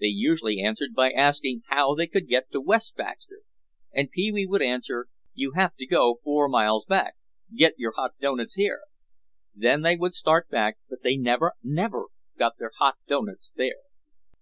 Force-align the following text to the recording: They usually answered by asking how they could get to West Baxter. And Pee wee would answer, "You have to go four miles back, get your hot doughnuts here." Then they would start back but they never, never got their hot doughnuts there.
They 0.00 0.06
usually 0.06 0.62
answered 0.62 0.94
by 0.94 1.10
asking 1.10 1.60
how 1.66 1.94
they 1.94 2.06
could 2.06 2.26
get 2.26 2.50
to 2.52 2.60
West 2.62 2.96
Baxter. 2.96 3.40
And 3.92 4.10
Pee 4.10 4.32
wee 4.32 4.46
would 4.46 4.62
answer, 4.62 5.08
"You 5.34 5.52
have 5.56 5.76
to 5.76 5.84
go 5.84 6.20
four 6.24 6.48
miles 6.48 6.86
back, 6.86 7.16
get 7.54 7.78
your 7.78 7.92
hot 7.92 8.12
doughnuts 8.18 8.54
here." 8.54 8.80
Then 9.54 9.82
they 9.82 9.96
would 9.96 10.14
start 10.14 10.48
back 10.48 10.78
but 10.88 11.02
they 11.02 11.18
never, 11.18 11.52
never 11.62 12.06
got 12.38 12.56
their 12.56 12.72
hot 12.78 12.94
doughnuts 13.06 13.52
there. 13.56 13.82